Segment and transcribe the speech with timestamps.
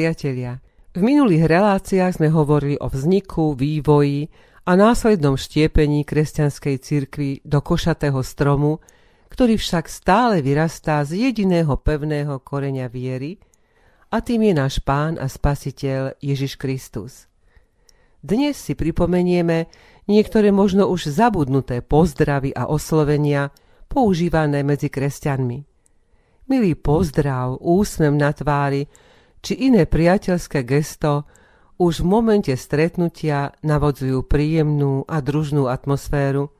[0.00, 0.64] priatelia,
[0.96, 4.32] v minulých reláciách sme hovorili o vzniku, vývoji
[4.64, 8.80] a následnom štiepení kresťanskej cirkvi do košatého stromu,
[9.28, 13.44] ktorý však stále vyrastá z jediného pevného koreňa viery
[14.08, 17.28] a tým je náš Pán a Spasiteľ Ježiš Kristus.
[18.24, 19.68] Dnes si pripomenieme
[20.08, 23.52] niektoré možno už zabudnuté pozdravy a oslovenia
[23.84, 25.58] používané medzi kresťanmi.
[26.48, 28.88] Milý pozdrav, úsmev na tvári,
[29.40, 31.24] či iné priateľské gesto
[31.80, 36.52] už v momente stretnutia navodzujú príjemnú a družnú atmosféru.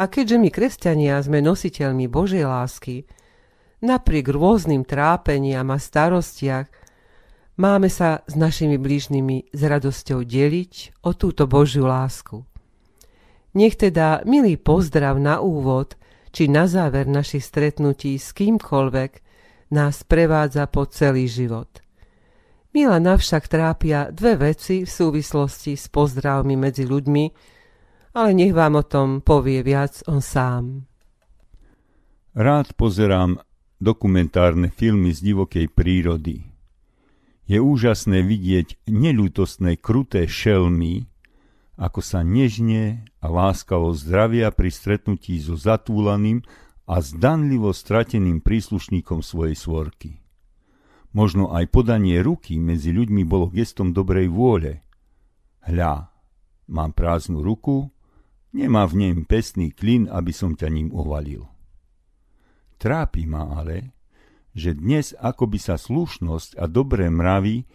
[0.00, 3.04] A keďže my, kresťania, sme nositeľmi Božej lásky,
[3.84, 6.72] napriek rôznym trápeniam a starostiach,
[7.60, 12.40] máme sa s našimi blížnymi s radosťou deliť o túto Božiu lásku.
[13.52, 16.00] Nech teda milý pozdrav na úvod
[16.32, 19.12] či na záver našich stretnutí s kýmkoľvek
[19.76, 21.68] nás prevádza po celý život–
[22.70, 27.24] Milana však trápia dve veci v súvislosti s pozdravmi medzi ľuďmi,
[28.14, 30.86] ale nech vám o tom povie viac on sám.
[32.38, 33.42] Rád pozerám
[33.82, 36.46] dokumentárne filmy z divokej prírody.
[37.50, 41.10] Je úžasné vidieť nelútostné kruté šelmy,
[41.74, 46.46] ako sa nežne a láskavo zdravia pri stretnutí so zatúlaným
[46.86, 50.22] a zdanlivo strateným príslušníkom svojej svorky.
[51.10, 54.86] Možno aj podanie ruky medzi ľuďmi bolo gestom dobrej vôle.
[55.66, 56.06] Hľa,
[56.70, 57.90] mám prázdnu ruku,
[58.54, 61.50] nemá v nej pesný klin, aby som ťa ním ovalil.
[62.78, 63.92] Trápi ma ale,
[64.54, 67.66] že dnes akoby sa slušnosť a dobré mravy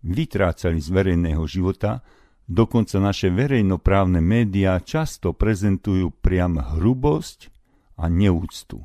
[0.00, 2.00] vytrácali z verejného života,
[2.48, 7.52] dokonca naše verejnoprávne médiá často prezentujú priam hrubosť
[8.00, 8.80] a neúctu.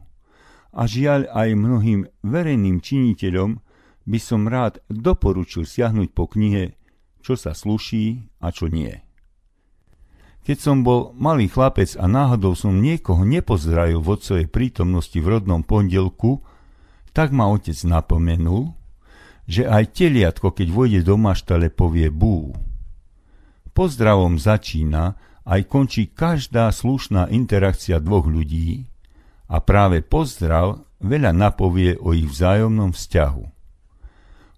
[0.75, 3.62] A žiaľ aj mnohým verejným činiteľom
[4.03, 6.75] by som rád doporučil siahnuť po knihe
[7.23, 8.99] Čo sa sluší a čo nie.
[10.43, 15.63] Keď som bol malý chlapec a náhodou som niekoho nepozdravil v otcovej prítomnosti v rodnom
[15.63, 16.43] pondelku,
[17.15, 18.75] tak ma otec napomenul,
[19.47, 22.52] že aj teliatko, keď vojde do maštale, povie bú.
[23.71, 25.15] Pozdravom začína
[25.47, 28.87] aj končí každá slušná interakcia dvoch ľudí
[29.47, 33.52] a práve pozdrav veľa napovie o ich vzájomnom vzťahu.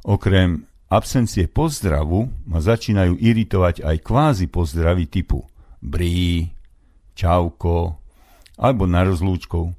[0.05, 5.41] Okrem absencie pozdravu ma začínajú iritovať aj kvázi pozdravy typu
[5.81, 6.53] brí,
[7.17, 7.97] čauko,
[8.53, 9.73] alebo na rozlúčkou.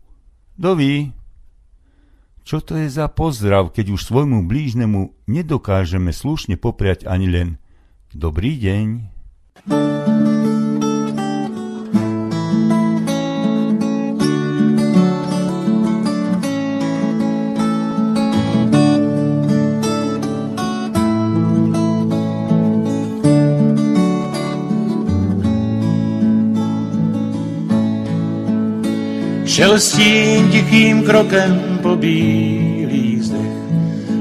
[0.58, 1.14] Doví.
[2.46, 7.48] Čo to je za pozdrav, keď už svojmu blížnemu nedokážeme slušne popriať ani len
[8.14, 8.86] dobrý deň?
[29.56, 33.56] Šelstím tichým krokem po bílých zdech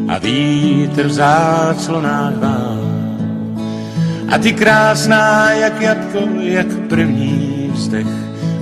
[0.07, 2.87] a vítr v záclonách vám.
[4.31, 8.07] A ty krásná jak jatko, jak první vzdech,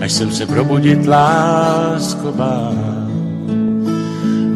[0.01, 3.05] až jsem se probudit lásko bál.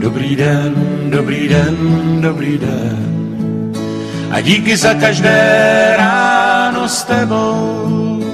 [0.02, 0.74] Dobrý den,
[1.14, 1.78] dobrý den,
[2.22, 2.98] dobrý den.
[4.32, 5.38] A díky za každé
[5.98, 8.26] ráno s tebou.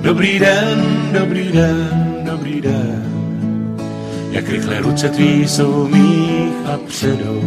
[0.00, 0.78] Dobrý den,
[1.10, 1.90] dobrý den,
[2.22, 3.15] dobrý den
[4.36, 7.42] jak rychle ruce tvý jsou mých a předou.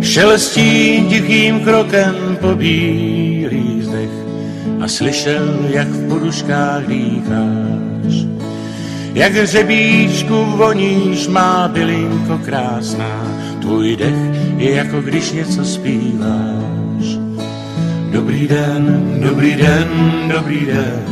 [0.00, 4.10] Šelstí tichým krokem po bílý zdech
[4.80, 8.14] a slyšel, jak v poduškách dýcháš.
[9.14, 13.22] Jak hřebíčku voníš, má bylinko krásná,
[13.60, 14.20] tvůj dech
[14.56, 17.04] je jako když něco zpíváš.
[18.10, 19.88] Dobrý den, dobrý den,
[20.34, 21.11] dobrý den,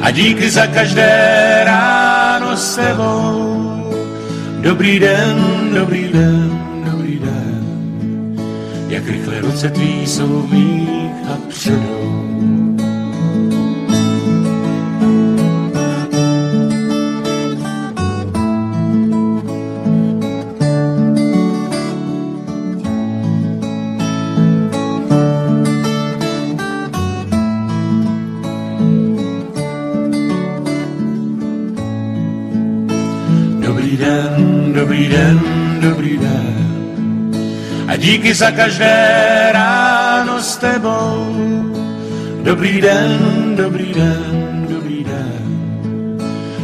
[0.00, 3.92] a díky za každé ráno s tebou.
[4.60, 8.36] Dobrý den, dobrý den, dobrý den,
[8.88, 12.35] jak rychle ruce tvý jsou mých a předou.
[34.76, 35.40] Dobrý den,
[35.80, 36.54] dobrý den.
[37.88, 38.92] A díky za každé
[39.52, 41.32] ráno s tebou.
[42.42, 43.18] Dobrý den,
[43.56, 45.40] dobrý den, dobrý den.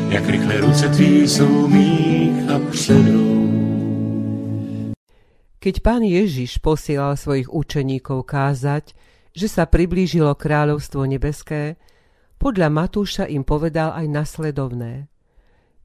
[0.09, 3.33] Jak rychle ruce tvý jsou mých a předou.
[5.59, 8.93] Keď pán Ježiš posielal svojich učeníkov kázať,
[9.31, 11.79] že sa priblížilo kráľovstvo nebeské,
[12.37, 15.07] podľa Matúša im povedal aj nasledovné.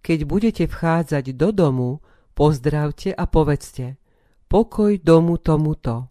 [0.01, 2.01] Keď budete vchádzať do domu,
[2.37, 3.97] pozdravte a povedzte
[4.45, 6.05] pokoj domu tomuto.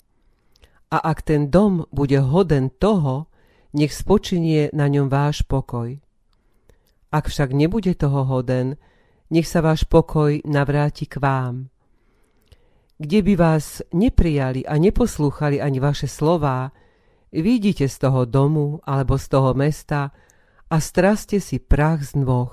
[0.90, 3.30] A ak ten dom bude hoden toho,
[3.78, 5.94] nech spočinie na ňom váš pokoj.
[7.14, 8.74] Ak však nebude toho hoden,
[9.30, 11.70] nech sa váš pokoj navráti k vám
[12.96, 16.72] kde by vás neprijali a neposlúchali ani vaše slová,
[17.32, 20.16] vidíte z toho domu alebo z toho mesta
[20.72, 22.52] a straste si prach z nôh.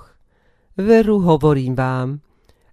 [0.76, 2.08] Veru hovorím vám,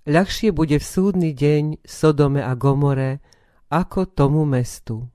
[0.07, 3.19] ľahšie bude v súdny deň Sodome a Gomore
[3.71, 5.07] ako tomu mestu.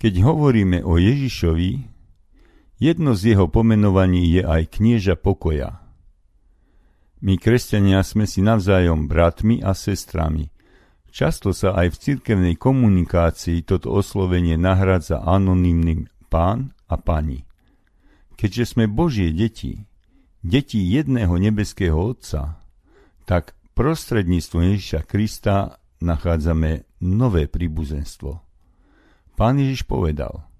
[0.00, 1.70] Keď hovoríme o Ježišovi,
[2.80, 5.84] jedno z jeho pomenovaní je aj knieža pokoja.
[7.20, 10.48] My, kresťania, sme si navzájom bratmi a sestrami–
[11.10, 17.42] Často sa aj v cirkevnej komunikácii toto oslovenie nahradza anonymným pán a pani.
[18.38, 19.90] Keďže sme Božie deti,
[20.46, 22.59] deti jedného nebeského Otca,
[23.30, 28.42] tak prostredníctvom Ježiša Krista nachádzame nové príbuzenstvo.
[29.38, 30.50] Pán Ježiš povedal,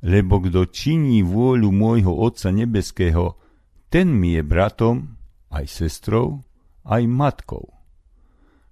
[0.00, 3.36] lebo kto činí vôľu môjho Otca nebeského,
[3.92, 5.20] ten mi je bratom,
[5.52, 6.40] aj sestrou,
[6.88, 7.68] aj matkou.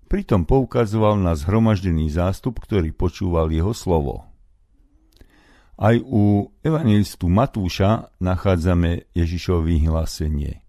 [0.09, 4.25] Pritom poukazoval na zhromaždený zástup, ktorý počúval jeho slovo.
[5.77, 10.65] Aj u evangelistu Matúša nachádzame Ježišovo vyhlásenie.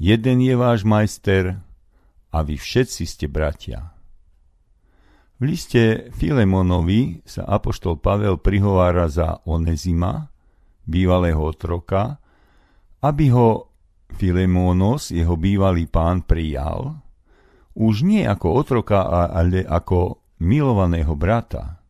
[0.00, 1.63] Jeden je váš majster
[2.34, 3.94] a vy všetci ste bratia.
[5.38, 10.26] V liste Filemonovi sa apoštol Pavel prihovára za Onezima,
[10.82, 12.18] bývalého otroka,
[13.06, 13.70] aby ho
[14.18, 17.04] Filemonos, jeho bývalý pán, prijal
[17.74, 21.82] už nie ako otroka, ale ako milovaného brata.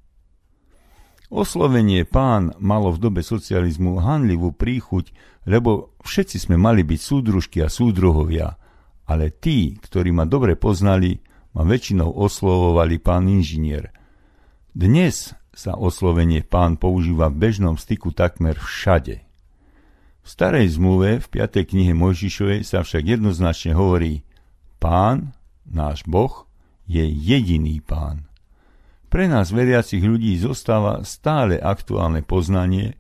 [1.28, 5.12] Oslovenie pán malo v dobe socializmu hanlivú príchuť,
[5.44, 8.56] lebo všetci sme mali byť súdružky a súdruhovia,
[9.04, 11.20] ale tí, ktorí ma dobre poznali,
[11.54, 13.94] ma väčšinou oslovovali pán inžinier.
[14.74, 19.22] Dnes sa oslovenie pán používa v bežnom styku takmer všade.
[20.24, 21.70] V starej zmluve v 5.
[21.70, 24.24] knihe Mojžišovej sa však jednoznačne hovorí
[24.82, 25.36] pán
[25.68, 26.48] náš Boh
[26.88, 28.28] je jediný pán.
[29.12, 32.98] Pre nás veriacich ľudí zostáva stále aktuálne poznanie,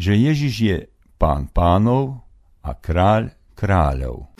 [0.00, 0.78] že Ježiš je
[1.20, 2.24] pán pánov
[2.64, 4.32] a kráľ kráľov.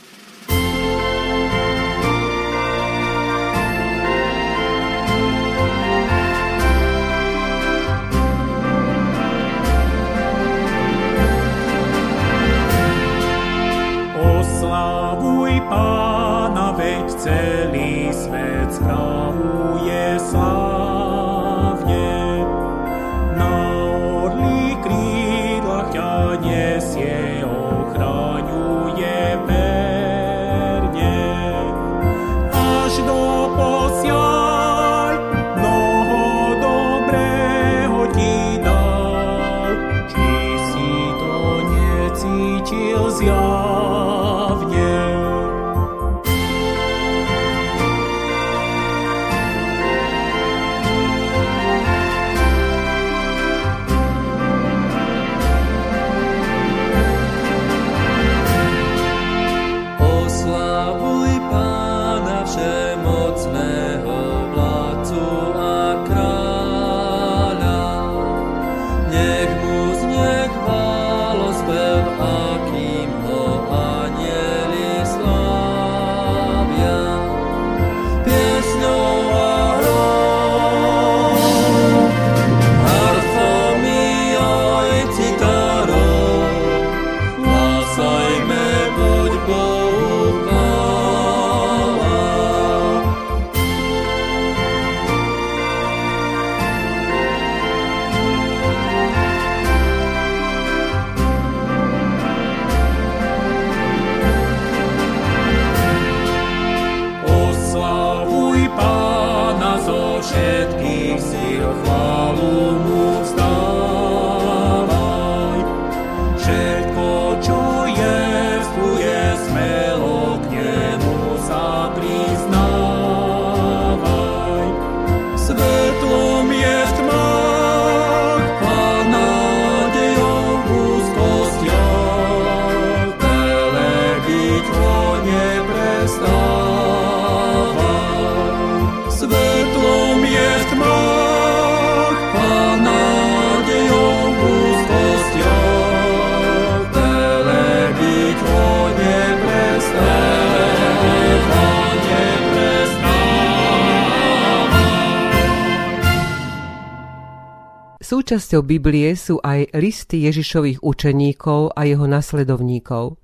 [158.33, 163.21] Súčasťou Biblie sú aj listy Ježišových učeníkov a jeho nasledovníkov.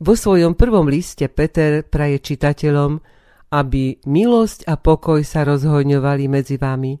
[0.00, 3.04] Vo svojom prvom liste Peter praje čitateľom,
[3.52, 6.96] aby milosť a pokoj sa rozhojňovali medzi vami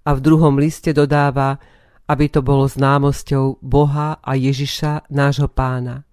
[0.00, 1.60] a v druhom liste dodáva,
[2.08, 6.08] aby to bolo známosťou Boha a Ježiša, nášho pána.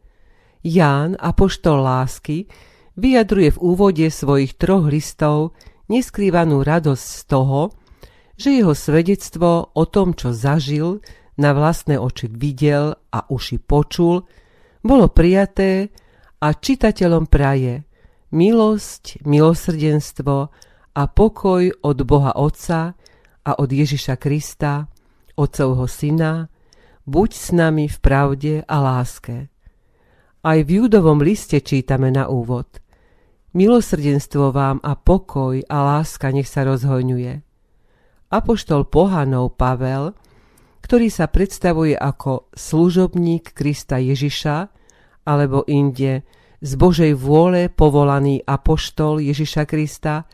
[0.60, 2.52] Ján, apoštol lásky,
[3.00, 5.56] vyjadruje v úvode svojich troch listov
[5.88, 7.72] neskrývanú radosť z toho,
[8.36, 11.00] že jeho svedectvo o tom, čo zažil,
[11.36, 14.24] na vlastné oči videl a uši počul,
[14.80, 15.92] bolo prijaté
[16.40, 17.84] a čitateľom praje
[18.36, 20.36] milosť, milosrdenstvo
[20.96, 22.96] a pokoj od Boha Otca
[23.46, 24.88] a od Ježiša Krista,
[25.36, 26.48] Otcovho Syna,
[27.08, 29.52] buď s nami v pravde a láske.
[30.46, 32.68] Aj v Judovom liste čítame na úvod.
[33.56, 37.55] Milosrdenstvo vám a pokoj a láska nech sa rozhojňuje
[38.36, 40.12] apoštol pohanov Pavel,
[40.84, 44.58] ktorý sa predstavuje ako služobník Krista Ježiša,
[45.26, 46.22] alebo inde
[46.62, 50.30] z Božej vôle povolaný apoštol Ježiša Krista,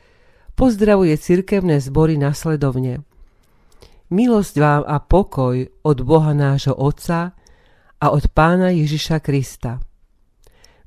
[0.57, 3.07] pozdravuje cirkevné zbory nasledovne.
[4.11, 7.31] Milosť vám a pokoj od Boha nášho Otca
[8.03, 9.79] a od Pána Ježiša Krista.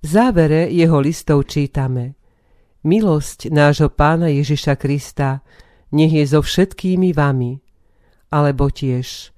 [0.04, 2.21] V závere jeho listov čítame
[2.85, 5.40] Milosť nášho Pána Ježiša Krista
[5.95, 7.63] nech je so všetkými vami.
[8.35, 9.31] Alebo tiež,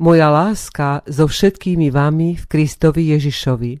[0.00, 3.72] moja láska so všetkými vami v Kristovi Ježišovi.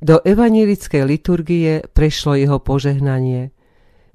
[0.00, 3.52] Do evanelickej liturgie prešlo jeho požehnanie.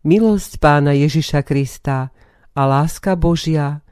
[0.02, 2.10] Milosť pána Ježiša Krista
[2.56, 3.86] a láska Božia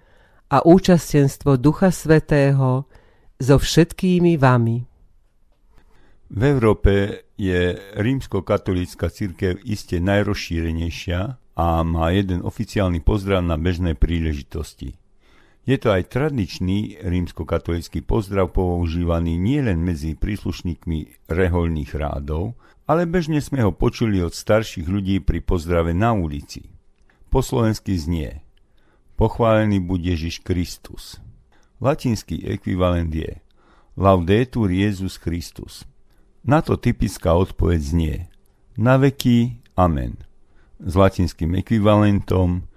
[0.49, 2.89] a účastenstvo Ducha Svetého
[3.37, 4.81] so všetkými vami.
[6.33, 14.97] V Európe je rímsko-katolícka církev iste najrozšírenejšia a má jeden oficiálny pozdrav na bežné príležitosti.
[15.63, 23.63] Je to aj tradičný rímskokatolický pozdrav používaný nielen medzi príslušníkmi reholných rádov, ale bežne sme
[23.63, 26.67] ho počuli od starších ľudí pri pozdrave na ulici.
[27.31, 28.43] Po slovensky znie
[29.15, 31.21] Pochválený buď Ježiš Kristus.
[31.79, 33.39] Latinský ekvivalent je
[33.95, 35.87] Laudetur Jezus Christus.
[36.43, 38.15] Na to typická odpoveď znie
[38.75, 40.32] Na veky Amen
[40.83, 42.67] s latinským ekvivalentom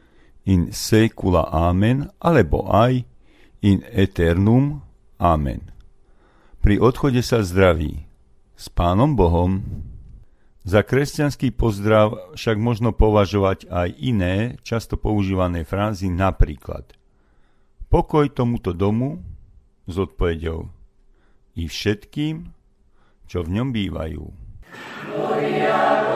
[0.46, 3.02] in secula amen alebo aj
[3.66, 4.80] in eternum
[5.18, 5.74] amen.
[6.62, 8.06] Pri odchode sa zdraví
[8.54, 9.62] s Pánom Bohom.
[10.66, 16.90] Za kresťanský pozdrav však možno považovať aj iné, často používané frázy, napríklad
[17.86, 19.22] Pokoj tomuto domu
[19.86, 20.66] s odpovedou
[21.54, 22.50] i všetkým,
[23.30, 24.24] čo v ňom bývajú.
[25.06, 26.15] Gloria,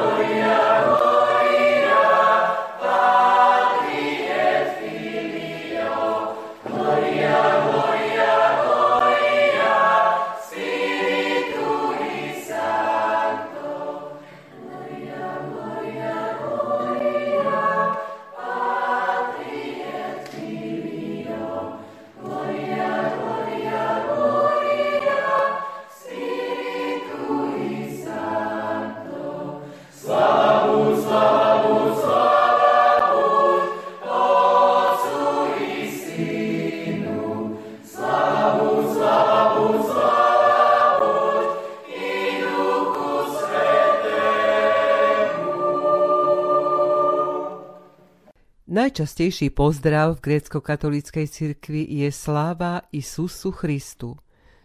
[48.81, 54.17] Najčastejší pozdrav v grécko-katolíckej cirkvi je sláva Isusu Christu.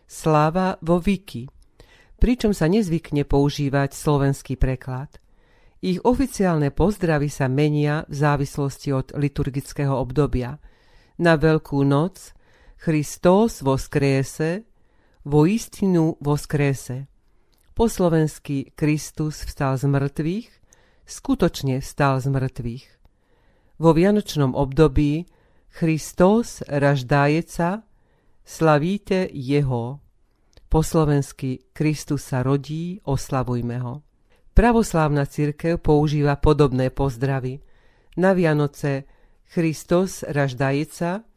[0.07, 1.51] Sláva vo Viki,
[2.15, 5.19] pričom sa nezvykne používať slovenský preklad.
[5.84, 10.63] Ich oficiálne pozdravy sa menia v závislosti od liturgického obdobia.
[11.19, 12.31] Na Veľkú noc
[12.79, 14.63] Christos voskrése,
[15.27, 17.12] vo istinu voskrése.
[17.75, 20.50] Po slovensky Kristus vstal z mŕtvych,
[21.03, 22.95] skutočne vstal z mŕtvych
[23.75, 25.27] vo vianočnom období
[25.75, 27.84] Christos raždájeca,
[28.48, 30.00] slavíte jeho.
[30.72, 34.03] Po slovensky Kristus sa rodí, oslavujme ho.
[34.55, 37.60] Pravoslávna církev používa podobné pozdravy.
[38.15, 39.03] Na Vianoce
[39.51, 41.27] Christos raždajeca,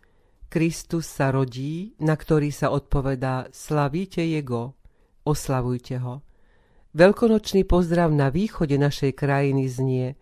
[0.46, 4.78] Kristus sa rodí, na ktorý sa odpovedá slavíte jego,
[5.26, 6.22] oslavujte ho.
[6.94, 10.06] Veľkonočný pozdrav na východe našej krajiny znie–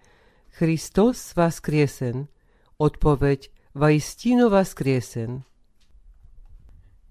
[0.56, 2.32] Christos skriesen.
[2.80, 5.44] Odpoveď Vajstino skriesen.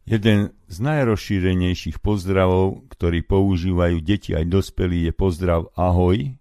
[0.09, 6.33] Jeden z najrozšírenejších pozdravov, ktorý používajú deti aj dospelí, je pozdrav ahoj,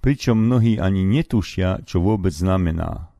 [0.00, 3.12] pričom mnohí ani netušia, čo vôbec znamená.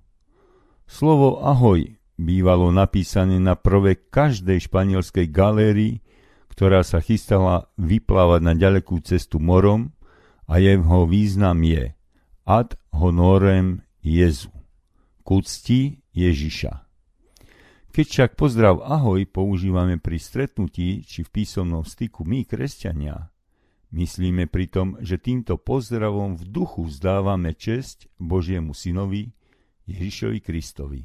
[0.88, 6.00] Slovo ahoj bývalo napísané na prve každej španielskej galérii,
[6.48, 9.92] ktorá sa chystala vyplávať na ďalekú cestu morom
[10.48, 11.92] a jeho význam je
[12.44, 14.50] ad honorem Jezu,
[15.22, 15.80] k úcti
[16.12, 16.82] Ježiša.
[17.92, 23.28] Keď však pozdrav ahoj používame pri stretnutí či v písomnom styku my, kresťania,
[23.92, 29.36] myslíme pritom, že týmto pozdravom v duchu vzdávame česť Božiemu synovi
[29.84, 31.04] Ježišovi Kristovi.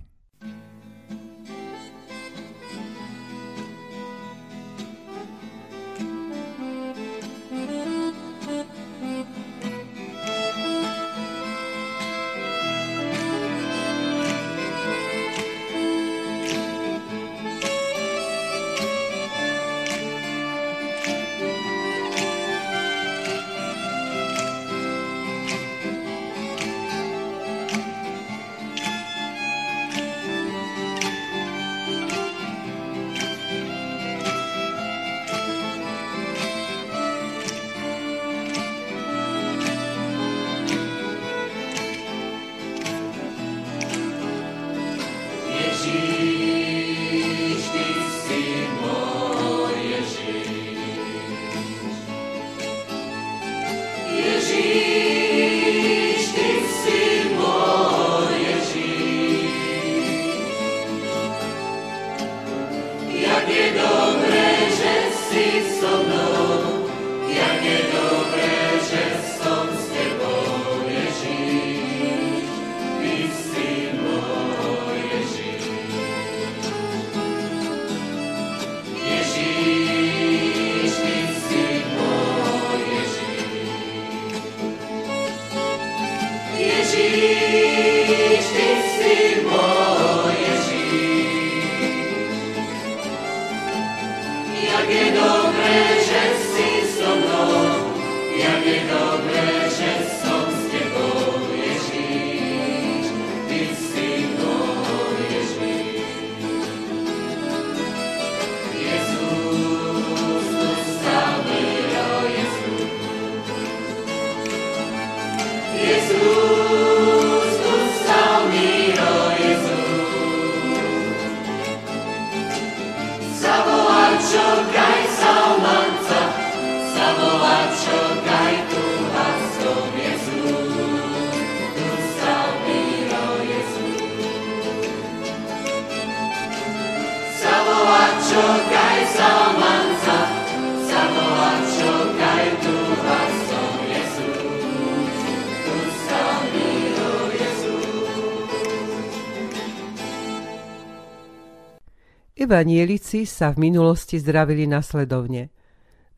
[152.47, 155.51] Evanielici sa v minulosti zdravili nasledovne.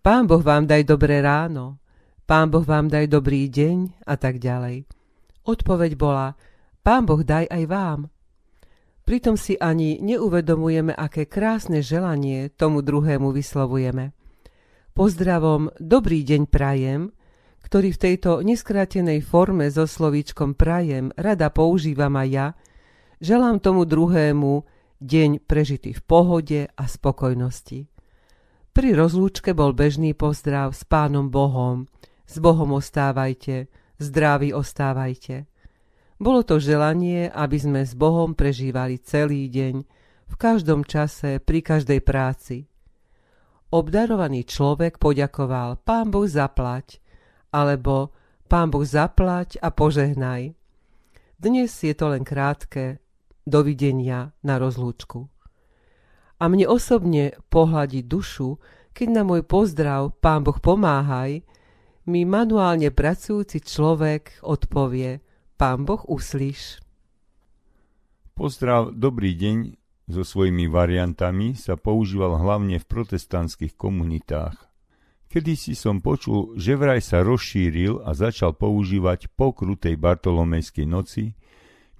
[0.05, 1.81] Pán Boh vám daj dobré ráno,
[2.29, 4.85] Pán Boh vám daj dobrý deň a tak ďalej.
[5.49, 6.37] Odpoveď bola,
[6.85, 8.13] Pán Boh daj aj vám.
[9.09, 14.13] Pritom si ani neuvedomujeme, aké krásne želanie tomu druhému vyslovujeme.
[14.93, 17.09] Pozdravom dobrý deň prajem,
[17.65, 22.47] ktorý v tejto neskrátenej forme so slovíčkom prajem rada používam aj ja,
[23.17, 27.87] želám tomu druhému deň prežitý v pohode a spokojnosti.
[28.75, 31.87] Pri rozlúčke bol bežný pozdrav s pánom Bohom,
[32.27, 35.47] s Bohom ostávajte, zdraví ostávajte.
[36.19, 39.75] Bolo to želanie, aby sme s Bohom prežívali celý deň,
[40.29, 42.69] v každom čase, pri každej práci.
[43.71, 47.01] Obdarovaný človek poďakoval Pán Boh zaplať,
[47.49, 48.13] alebo
[48.45, 50.53] Pán Boh zaplať a požehnaj.
[51.39, 52.99] Dnes je to len krátke,
[53.49, 55.25] dovidenia na rozlúčku.
[56.39, 58.61] A mne osobne pohľadiť dušu,
[58.95, 61.43] keď na môj pozdrav Pán Boh pomáhaj,
[62.07, 65.19] mi manuálne pracujúci človek odpovie
[65.59, 66.79] Pán Boh uslíš.
[68.39, 69.75] Pozdrav Dobrý deň
[70.09, 74.57] so svojimi variantami sa používal hlavne v protestantských komunitách.
[75.29, 81.37] Kedy si som počul, že vraj sa rozšíril a začal používať po krutej Bartolomejskej noci,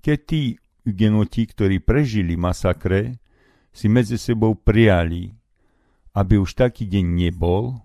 [0.02, 0.42] keď tí
[0.84, 3.20] Hugenoti, ktorí prežili masakre,
[3.70, 5.36] si medzi sebou prijali,
[6.18, 7.78] aby už taký deň nebol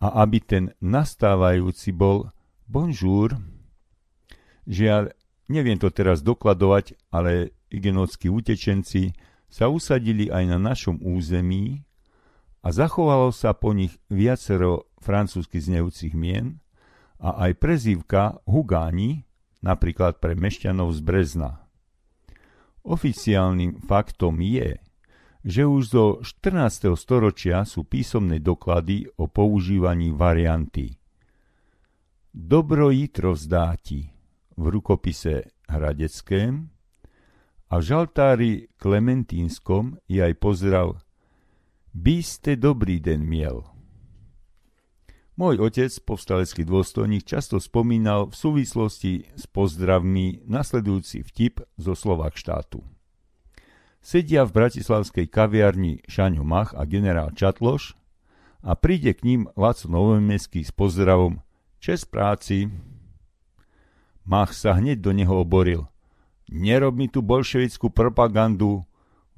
[0.00, 2.32] a aby ten nastávajúci bol
[2.64, 3.36] bonjour.
[4.68, 5.12] Žiaľ,
[5.52, 9.12] neviem to teraz dokladovať, ale igenotskí utečenci
[9.48, 11.84] sa usadili aj na našom území
[12.64, 16.60] a zachovalo sa po nich viacero francúzsky znejúcich mien
[17.18, 19.24] a aj prezývka Hugáni,
[19.64, 21.67] napríklad pre mešťanov z Brezna.
[22.88, 24.80] Oficiálnym faktom je,
[25.44, 26.96] že už zo 14.
[26.96, 30.98] storočia sú písomné doklady o používaní varianty
[32.38, 34.08] Dobro jitro vzdáti
[34.56, 36.70] v rukopise Hradeckém
[37.68, 41.02] a v žaltári Klementínskom je aj pozdrav
[41.92, 43.77] By ste dobrý den miel.
[45.38, 52.82] Môj otec, povstalecký dôstojník, často spomínal v súvislosti s pozdravmi nasledujúci vtip zo Slovak štátu.
[54.02, 57.94] Sedia v bratislavskej kaviarni Šaňo Mach a generál Čatloš
[58.66, 61.38] a príde k ním Laco Novomestský s pozdravom
[61.78, 62.74] Čes práci.
[64.26, 65.86] Mach sa hneď do neho oboril.
[66.50, 68.82] Nerob mi tu bolševickú propagandu,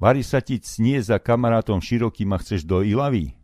[0.01, 3.37] varí sa ti cnie za kamarátom širokým a chceš do Ilavy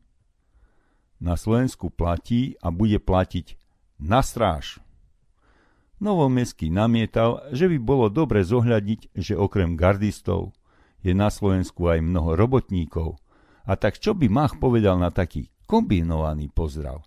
[1.18, 3.58] na Slovensku platí a bude platiť
[4.02, 4.82] na stráž.
[5.98, 10.54] Novomestský namietal, že by bolo dobre zohľadiť, že okrem gardistov
[11.02, 13.18] je na Slovensku aj mnoho robotníkov.
[13.66, 17.02] A tak čo by Mach povedal na taký kombinovaný pozdrav?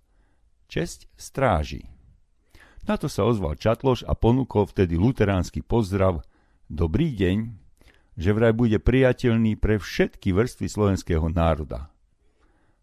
[0.66, 1.86] Česť stráži.
[2.86, 6.26] Na to sa ozval Čatloš a ponúkol vtedy luteránsky pozdrav
[6.70, 7.50] Dobrý deň,
[8.14, 11.89] že vraj bude priateľný pre všetky vrstvy slovenského národa.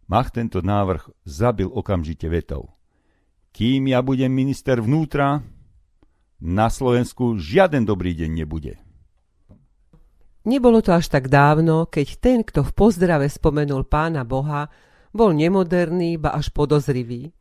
[0.08, 2.72] Mach tento návrh zabil okamžite vetou.
[3.52, 5.44] Kým ja budem minister vnútra,
[6.40, 8.80] na Slovensku žiaden dobrý deň nebude.
[10.48, 14.72] Nebolo to až tak dávno, keď ten, kto v pozdrave spomenul pána Boha,
[15.12, 17.36] bol nemoderný, ba až podozrivý.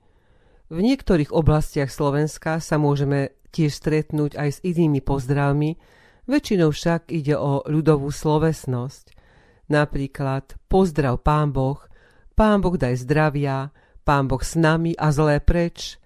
[0.66, 5.78] V niektorých oblastiach Slovenska sa môžeme tiež stretnúť aj s inými pozdravmi,
[6.26, 9.14] väčšinou však ide o ľudovú slovesnosť.
[9.70, 11.78] Napríklad pozdrav pán Boh–
[12.36, 13.72] Pán Boh daj zdravia,
[14.04, 15.96] Pán Boh s nami a zlé preč.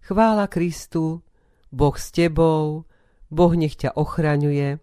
[0.00, 1.20] Chvála Kristu,
[1.68, 2.88] Boh s tebou,
[3.28, 4.80] Boh nech ťa ochraňuje,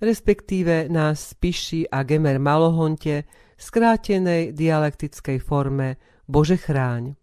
[0.00, 3.28] respektíve nás spíši a gemer malohonte
[3.60, 7.20] skrátenej dialektickej forme Bože chráň.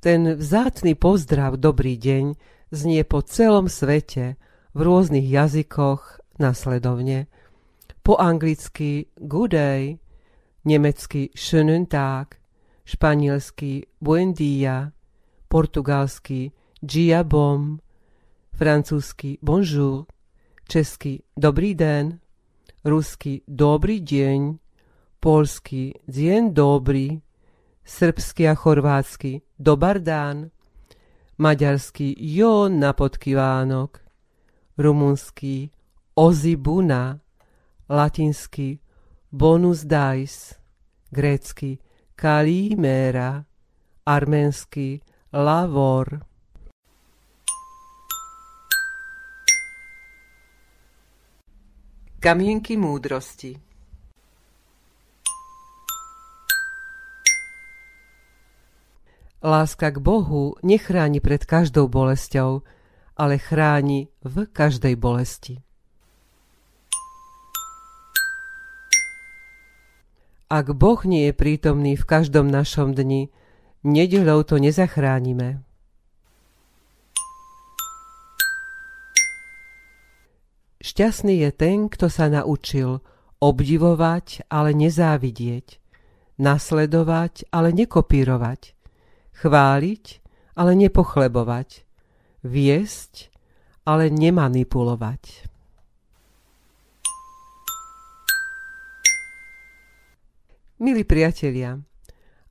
[0.00, 2.40] Ten vzácný pozdrav Dobrý deň
[2.72, 4.40] znie po celom svete
[4.72, 7.28] v rôznych jazykoch nasledovne.
[8.00, 10.00] Po anglicky good day,
[10.68, 12.36] nemecky Schönen Tag,
[12.84, 14.92] španielsky Buen dia,
[15.48, 16.52] portugalsky
[16.84, 17.80] Gia bom,
[18.52, 20.04] francúzsky Bonjour,
[20.68, 22.20] česky Dobrý den,
[22.84, 24.58] rusky Dobrý deň,
[25.20, 27.20] polsky Dzień dobry,
[27.84, 30.50] srbsky a chorvátsky Dobar dán,
[31.38, 34.00] maďarsky Jo napodkivánok,
[34.78, 35.70] rumunsky
[36.14, 37.20] Ozibuna,
[37.88, 38.78] latinsky
[39.32, 40.57] Bonus Dice,
[41.10, 41.78] grécky
[42.14, 43.44] Kalimera,
[44.06, 45.00] arménsky
[45.32, 46.20] Lavor.
[52.20, 53.60] Kamienky múdrosti
[59.42, 62.66] Láska k Bohu nechráni pred každou bolesťou,
[63.14, 65.67] ale chráni v každej bolesti.
[70.48, 73.28] Ak Boh nie je prítomný v každom našom dni,
[73.84, 75.60] nedeľou to nezachránime.
[80.80, 83.04] Šťastný je ten, kto sa naučil
[83.44, 85.84] obdivovať, ale nezávidieť,
[86.40, 88.72] nasledovať, ale nekopírovať,
[89.36, 90.04] chváliť,
[90.56, 91.84] ale nepochlebovať,
[92.40, 93.28] viesť,
[93.84, 95.47] ale nemanipulovať.
[100.78, 101.82] Milí priatelia,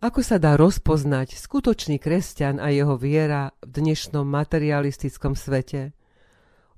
[0.04, 5.96] ako sa dá rozpoznať skutočný kresťan a jeho viera v dnešnom materialistickom svete?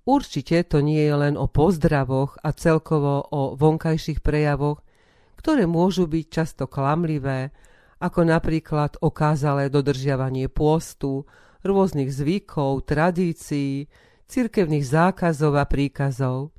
[0.05, 4.85] Určite to nie je len o pozdravoch a celkovo o vonkajších prejavoch,
[5.41, 7.49] ktoré môžu byť často klamlivé,
[7.97, 11.25] ako napríklad okázalé dodržiavanie pôstu,
[11.65, 13.89] rôznych zvykov, tradícií,
[14.29, 16.53] cirkevných zákazov a príkazov.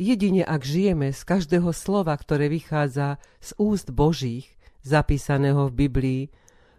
[0.00, 4.48] Jedine ak žijeme z každého slova, ktoré vychádza z úst Božích,
[4.80, 6.22] zapísaného v Biblii,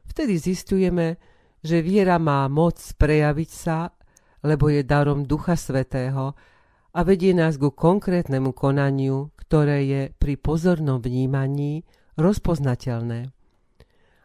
[0.10, 1.22] vtedy zistujeme,
[1.62, 3.94] že viera má moc prejaviť sa,
[4.42, 6.34] lebo je darom Ducha Svetého
[6.98, 11.86] a vedie nás ku konkrétnemu konaniu, ktoré je pri pozornom vnímaní
[12.18, 13.30] rozpoznateľné.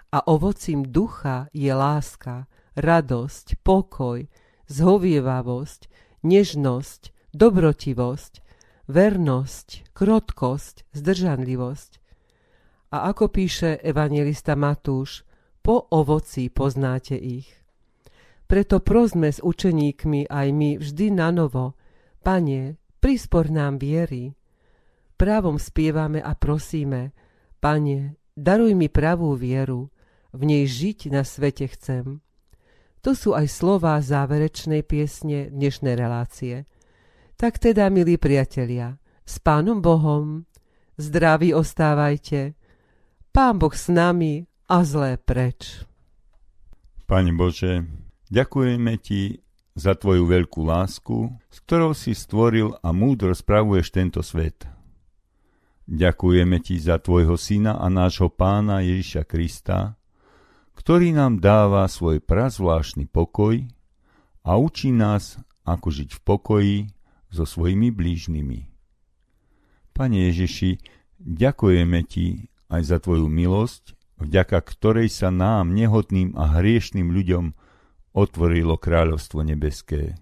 [0.08, 2.48] A ovocím ducha je láska,
[2.80, 4.24] radosť, pokoj,
[4.72, 5.80] zhovievavosť,
[6.24, 7.00] nežnosť,
[7.36, 8.45] dobrotivosť,
[8.86, 11.90] vernosť, krotkosť, zdržanlivosť.
[12.94, 15.26] A ako píše evangelista Matúš,
[15.62, 17.50] po ovoci poznáte ich.
[18.46, 21.74] Preto prosme s učeníkmi aj my vždy na novo,
[22.22, 24.34] Pane, prispor nám viery,
[25.18, 27.10] právom spievame a prosíme,
[27.58, 29.90] Pane, daruj mi pravú vieru,
[30.30, 32.22] v nej žiť na svete chcem.
[33.02, 36.70] To sú aj slová záverečnej piesne dnešnej relácie.
[37.36, 38.96] Tak teda, milí priatelia,
[39.28, 40.48] s Pánom Bohom,
[40.96, 42.56] zdraví ostávajte,
[43.28, 45.84] Pán Boh s nami a zlé preč.
[47.04, 47.84] Pane Bože,
[48.32, 49.36] ďakujeme Ti
[49.76, 54.64] za Tvoju veľkú lásku, s ktorou si stvoril a múdro spravuješ tento svet.
[55.92, 60.00] Ďakujeme Ti za Tvojho Syna a nášho Pána Ježiša Krista,
[60.72, 63.60] ktorý nám dáva svoj prazvláštny pokoj
[64.40, 65.36] a učí nás,
[65.68, 66.95] ako žiť v pokoji
[67.36, 68.60] so svojimi blížnymi.
[69.92, 70.80] Pane Ježiši,
[71.20, 77.52] ďakujeme Ti aj za Tvoju milosť, vďaka ktorej sa nám, nehodným a hriešným ľuďom,
[78.16, 80.16] otvorilo kráľovstvo nebeské.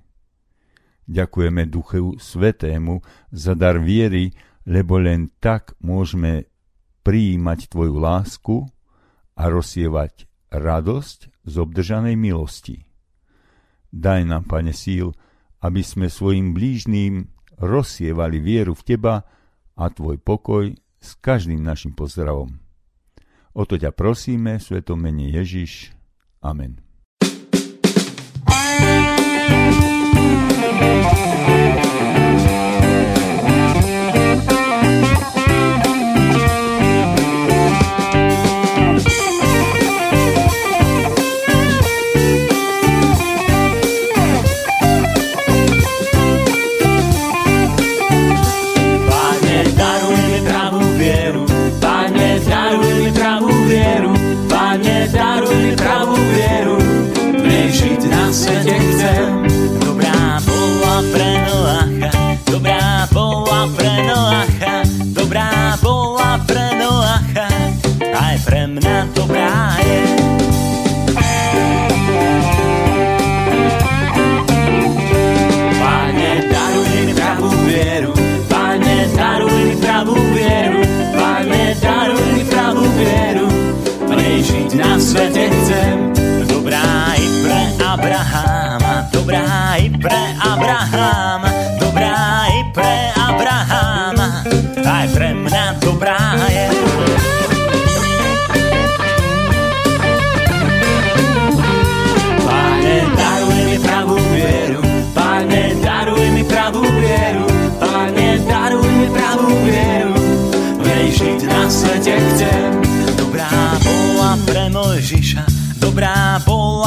[1.07, 4.35] Ďakujeme Duchu Svetému za dar viery,
[4.66, 6.50] lebo len tak môžeme
[7.05, 8.57] prijímať Tvoju lásku
[9.37, 12.88] a rozsievať radosť z obdržanej milosti.
[13.94, 15.14] Daj nám, Pane, síl,
[15.64, 19.24] aby sme svojim blížným rozsievali vieru v Teba
[19.72, 22.61] a Tvoj pokoj s každým našim pozdravom.
[23.57, 25.96] O to ťa prosíme, svetom mene Ježiš.
[26.44, 26.84] Amen.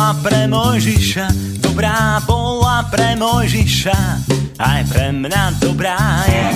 [0.08, 1.28] Bola pre Mojžiša,
[1.60, 4.00] dobrá bola pre Mojžiša,
[4.56, 6.48] aj pre mňa dobrá je.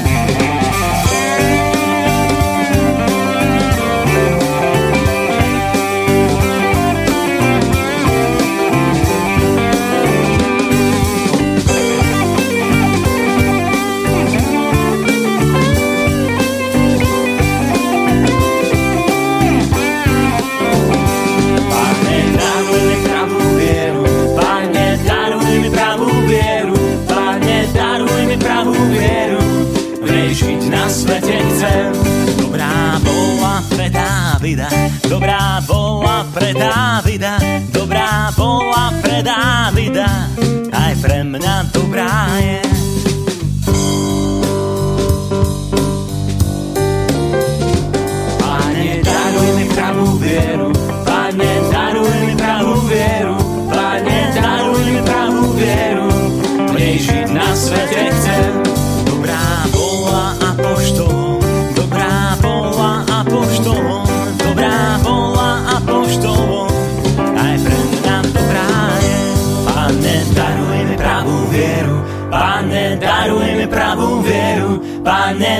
[35.07, 37.37] Dobrá bola pre Dávida,
[37.71, 40.27] dobrá bola pre Dávida,
[40.71, 42.70] aj pre mňa dobrá je.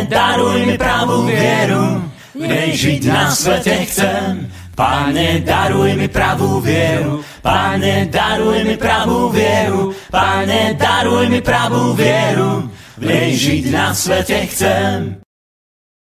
[0.10, 2.02] Daruj mi pravú vieru,
[2.34, 4.50] nej žiť na svete chcem.
[4.72, 12.66] Pane, daruj mi pravú vieru, Pane, daruj mi pravú vieru, Pane, daruj mi pravú vieru,
[12.98, 15.20] v nej žiť na svete chcem.